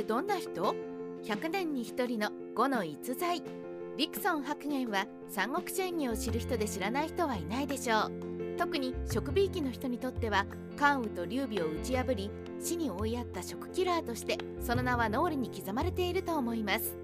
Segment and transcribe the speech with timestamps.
[0.00, 0.74] ってどんな人
[1.24, 3.42] ?100 年に1人の5の逸材。
[3.96, 8.12] リクソン白玄は三国志演義を知る人で知らない人はいないでしょう。
[8.56, 10.46] 特に食美域の人にとっては
[10.78, 16.96] 関羽と劉備を打ち破り死に追いやった食キラーとしてその名は脳裏に刻まれていると思います。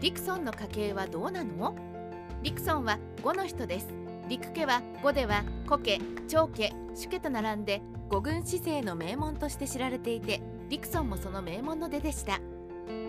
[0.00, 1.76] リクソンの家系はどうなの？
[2.42, 3.88] リクソンは5の人です。
[4.28, 5.98] 陸家は5では古家
[6.28, 7.80] 長家主家と並んで
[8.10, 12.38] 五軍市政の名門として知られていてリクソンもその名門の出でした。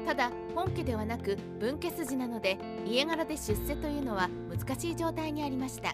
[0.06, 5.94] ただ本家ではなく分家筋なので家柄で出世というのは難しい状態にありました。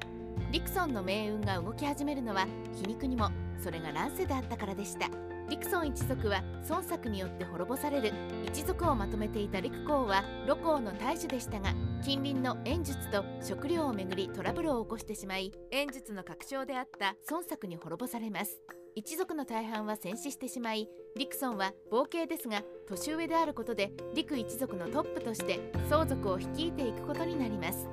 [0.51, 2.45] リクソンの命運が動き始めるのは
[2.75, 5.09] 皮肉にもそれが乱世であったからでした。
[5.49, 8.11] リクソン一族は孫作によって滅ぼされる。
[8.45, 18.59] 一族をまとめていた陸公は露光の大主でしたが近隣の演術と食料をめぐりトラブルを起こしてしまい演術の確証であった孫作に滅ぼされます。
[18.95, 27.87] 一族の大半は戦死してしまいリクソンは冒険ですが年上であることで陸一族のトップとして相続を率いていくことになります。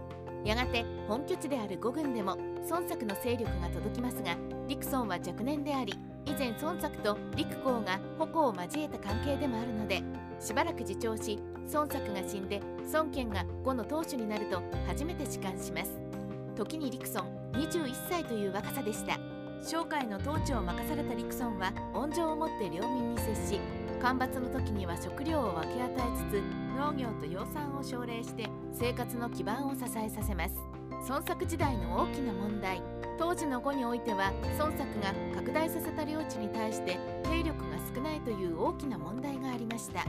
[0.45, 2.37] やがて本拠地である五軍でも
[2.71, 5.95] 孫作の勢力が届きますがリクソンは若年であり
[6.27, 10.03] 以前孫作と陸公が矛を交えた関係でもあるので
[10.41, 11.39] しばらく自重し
[11.73, 12.61] 孫作が死んで
[12.93, 15.93] 孫権が呉の当主になると初めて仕官します。
[16.57, 19.19] 時に陸孫21歳という若さでした。
[19.65, 23.61] 商会の統治を任された陸孫は温情を持って領民に接し
[24.03, 26.43] 干ばつの時には食料を分け与えつつ
[26.77, 30.72] 農業と養蚕を奨励して生活の基盤を支えさせます。
[31.09, 32.81] 孫作時代の大きな問題。
[33.19, 40.05] 当時の呉においては孫作が拡大させた領地に対して兵力が少ないという大きな問題がありました。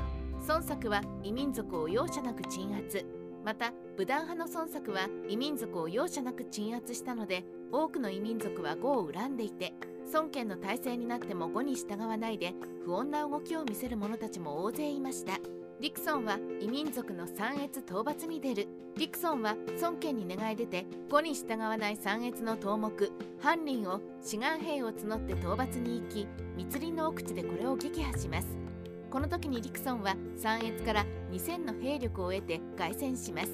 [0.48, 3.06] 孫作は異民族を容赦なく鎮圧。
[3.44, 9.74] また武断派の孫作は異民族を容赦なく鎮圧したので多くの異民族は呉を恨んでいて
[10.14, 12.54] 孫権の体制になっても呉に従わないで
[12.86, 15.40] 不穏な動きを見せる者たちも大勢いました。
[15.84, 18.69] リクソンは異民族の三越討伐に出る。
[18.96, 26.25] リクソンは孫権に願い出て呉に従わない三越の頭目犯人を志願兵を募って討伐に行き
[26.56, 28.47] 密林の奥地でこれを撃破します。
[29.12, 33.50] この時にリクソンは三越から2000の兵力を得て凱旋します。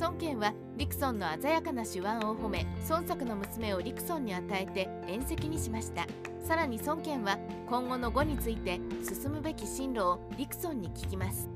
[0.00, 6.08] 孫権はリクソンの鮮やかな手腕を褒め孫作の娘をリクソンに与えて宴席にしました。
[6.42, 7.38] さらに孫権は
[7.68, 11.48] 今後の呉について進むべき進路をリクソンに聞きます。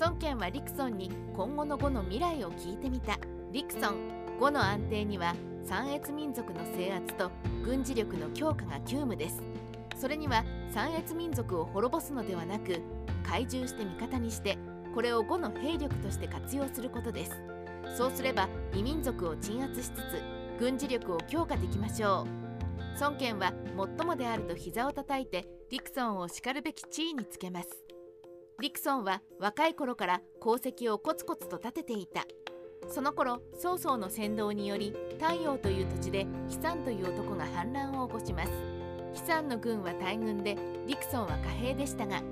[0.00, 3.16] 孫権はリクソンに今後の呉の未来を聞いてみた。
[3.52, 3.94] リクソン
[4.40, 5.34] 呉の安定には
[5.64, 7.30] 三越民族の制圧と
[7.64, 9.40] 軍事力の強化が急務です。
[9.96, 12.82] それには三越民族を滅ぼすのではなく
[13.22, 14.58] 懐柔して味方にして
[14.94, 17.40] これを呉の兵力として活用することです。
[17.96, 20.22] そうすれば異民族を鎮圧しつつ
[20.58, 23.00] 軍事力を強化できましょう。
[23.00, 23.52] 孫権は
[23.96, 27.83] 最もであると膝を叩いてリクソンをしかるべき地位につけます。
[28.60, 32.24] リクソンは若い頃から功績をコツコツと立てていた。
[32.88, 38.50] その頃曹操の先導により太陽という土地で悲惨という男が反乱を起こします。
[39.20, 40.56] 悲惨の軍は大軍で
[40.86, 42.22] リクソンは貨幣でしたが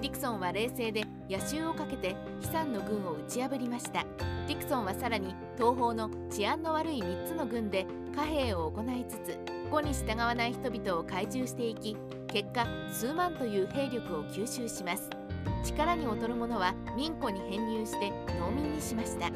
[0.00, 4.04] リクソンは冷静で野襲をかけて悲惨の軍を打ち破りました。
[4.46, 9.38] ディクソンはさらに東方の治安の悪い3つの軍で貨幣を行いつつ
[9.70, 11.96] 呉に従わない人々を懐柔していき
[12.28, 15.21] 結果数万という兵力を吸収します。
[15.64, 19.30] 力に劣る者は民庫に編入して農民にしました。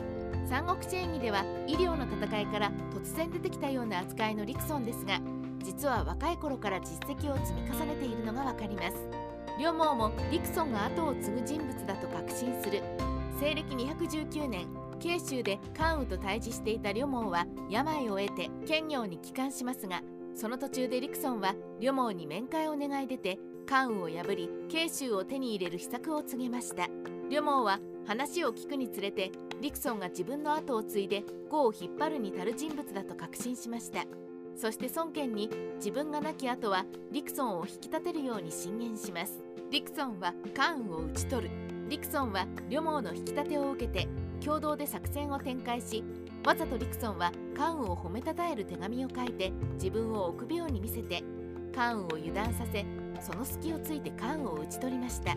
[0.49, 5.21] 三国志演義では医療の戦いから突然出てきたような扱いのリクソンですが
[5.65, 8.97] 実は若い頃から実績を積み重ねているのが分かります。
[9.61, 12.83] 両毛もリクソンが後を継ぐ人物だと確信する。
[13.39, 14.67] 西暦219年
[14.99, 20.01] 慶州で関羽と対峙していた両毛は病を得て兼業に帰還しますが
[20.35, 26.89] その途中でリクソンは両毛に面会を願い出て関羽を破り慶州を手に入れる秘策を告げました。
[27.29, 34.05] 両毛は話を聞くにつれてリクソンが自分の後を継いで呉を引っ張るに足る人物だと確信しました。
[34.57, 39.43] そして孫権に自分が亡き後はリクソンを引き立てるように進言します。
[39.71, 41.67] リクソンは関羽を討ち取る。
[41.89, 44.09] リクソンは両毛の引き立てを受けて
[44.45, 46.03] 共同で作戦を展開し
[46.45, 51.23] わざとリクソンは関羽を褒めたたえる手紙を書いて自分を臆病に見せて
[51.75, 52.85] 関羽を油断させ
[53.21, 55.37] その隙をついて関羽を討ち取りました。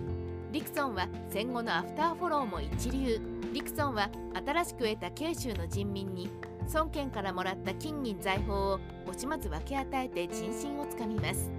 [0.52, 3.20] リクソンは戦後のアフターフォローも一流。
[3.54, 4.10] リクソンは
[4.46, 6.30] 新しく得た慶州の人民に
[6.74, 11.52] 孫権からもらった金銀財宝を惜しまず分け与えて人心をつかみます。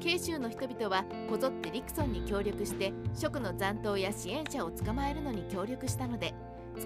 [0.00, 6.34] 慶州の人々はこぞってリクソンに協力して職の残党や支援者を捕まえるのに協力したので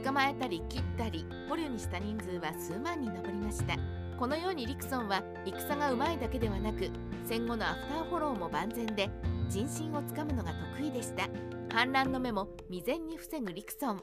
[0.03, 4.02] 捕まえたり切ったり捕虜にした人数は数万に上りました。
[4.19, 6.91] このようにリクソンは戦がうまいだけではなく
[7.25, 9.11] 戦後のアフターフォローも万全で
[9.49, 11.29] 人心をつかむのが得意でした。
[11.73, 14.03] 反乱の目も未然に防ぐリクソン。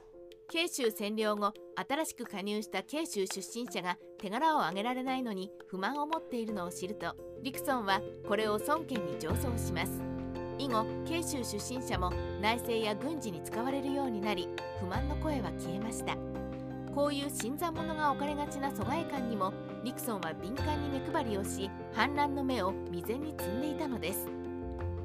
[0.52, 10.02] 慶州占領後新しく加入した慶州出身者が手柄を挙げられないのに不満を持っているのを知るとリクソンはこれを孫権に上奏します。
[10.58, 12.12] 以後慶州出身者も
[12.42, 16.18] 内政や軍事に使われるようになり不満の声は消えました。
[16.94, 19.54] こういう新参者が置かれがちな疎外感にも
[19.84, 24.28] リクソンは敏感に目配りをし反乱の目を未然に積んでいたのです。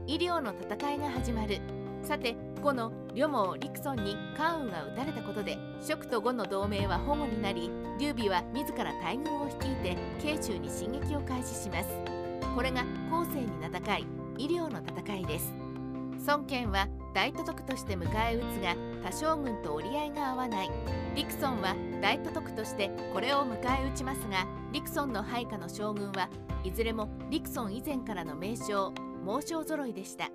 [0.07, 1.61] 医療の戦いが始まる。
[2.03, 11.89] さて後の両毛リクソンに関羽が撃たれたことで蜀と呉の同盟は保護になり劉備は自ら大軍を率いて慶州に進撃を開始します。
[12.55, 14.07] これが後世に名高い
[14.37, 15.64] 医療の戦いです。
[16.27, 20.71] 孫権は大都督として迎え撃つが他将軍と折り合いが合わない。
[21.15, 26.29] リクソンは大都督としてこれを迎え撃ちますがリクソンの配下の将軍は
[26.65, 28.93] いずれもリクソン以前からの名将
[29.25, 30.31] 猛将揃いでした。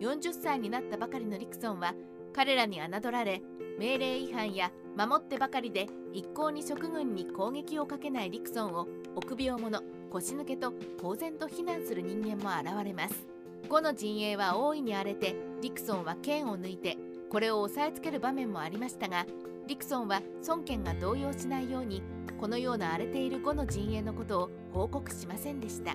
[0.00, 1.94] 40歳になったばかりのリクソンは
[2.34, 3.42] 彼らに侮られ
[3.78, 8.86] 命令違反や守ってばかりで一向に職軍に攻撃をかけないリクソンを
[9.16, 13.35] 臆病者腰抜けと公然と非難する人間も現れます。
[13.68, 16.96] 5の陣営は大いに荒れてリクソンは剣を抜いて
[17.30, 19.26] これを押さえつける場面もありましたが
[19.66, 22.02] リクソンは孫権が動揺しないように
[22.38, 25.94] このような荒れている5の陣営のことを報告しませんでした。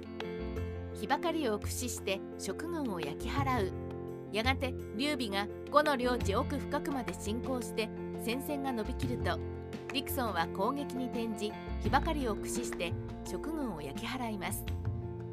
[0.99, 3.71] 火ばかりを駆使して職軍を焼き払う。
[4.33, 7.89] やがて劉備が5の領地奥深くまで進行して
[8.23, 9.37] 戦線が伸びきると
[9.93, 11.51] リクソンは攻撃に転じ
[11.83, 12.93] 火ばかりを駆使して
[13.29, 14.63] 職軍を焼き払います。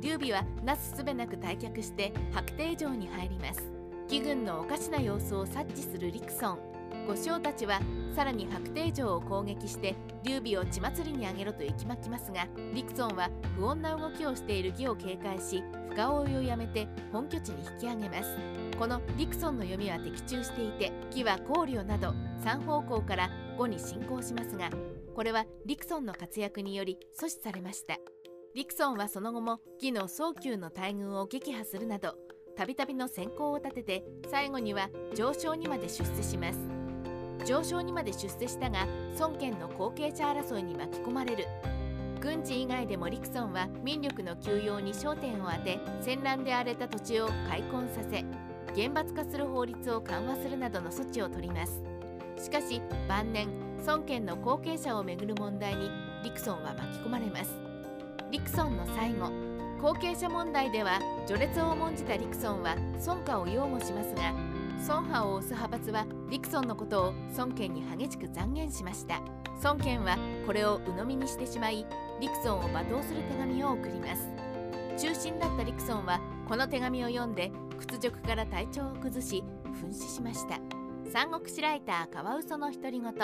[0.01, 3.79] 劉備はなすすべなく退却して白帝城に入ります。
[4.09, 6.59] 義軍のおかしな様子を察知するリクソン
[7.07, 7.81] 五将たちは
[8.15, 18.37] さらに白帝城を攻撃して劉備を血祭りにあげろと息巻きますがリクソンは不穏な動きをしている義を警戒し深追いをやめて本拠地に引き上げます。
[18.79, 23.29] このリクソンの読みは的中していて義は考慮など3方向から
[23.59, 24.71] 5に進行しますが
[25.15, 27.97] これはリクソンの活躍により阻止されました。
[28.59, 32.17] リクソンはその後も義の早急の大軍を撃破するなど
[32.57, 36.59] たびたびの先行を立てて最後には上昇にまで出世します。
[37.45, 38.85] 上昇にまで出世したが
[39.21, 41.47] 孫権の後継者争いに巻き込まれる。
[42.21, 48.25] 軍事以外でもリクソンは民力の休養に焦点を当て戦乱で荒れた土地を開墾させ
[48.75, 51.81] 厳罰化する法律を緩和するなどの措置を取ります。
[52.37, 53.47] しかし晩年
[53.87, 55.89] 孫権の後継者をめぐる問題に
[56.25, 57.68] リクソンは巻き込まれます。
[58.31, 59.31] リクソンの最後
[59.81, 62.77] 後継者問題では序列を重んじたリクソンは
[63.07, 64.35] 孫家を擁護しますが
[64.87, 69.21] 孫派を推す派閥はリクソンのことを孫権に激しく残言しました。
[69.63, 70.17] 孫権は
[70.47, 71.85] これを鵜呑みにしてしまい
[72.21, 74.29] リクソンを罵倒する手紙を送ります。
[74.97, 79.43] 中心だったリクソンはこの手紙を読んで屈辱から体調を崩し
[79.83, 80.61] 噴死しました。
[81.13, 83.15] 三国志ライターカワウソの独り言。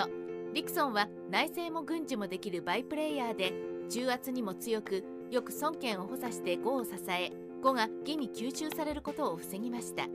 [0.53, 3.53] リクソンは内政も軍事もできるバイプレイヤーで
[3.89, 10.07] 重圧にも強くよく孫権を補佐して呉を支え呉が魏に吸収されることを防ぎました。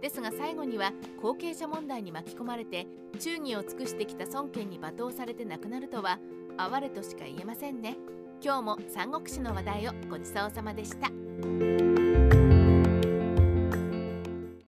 [0.00, 2.86] ですが最後には後継者問題に巻き込まれて
[3.18, 6.20] 忠義を尽くしてきた孫権に罵倒されて亡くなるとは
[6.56, 7.96] 哀れとしか言えませんね。
[8.40, 12.07] 今日も三国志の話題をごちそうさまでした。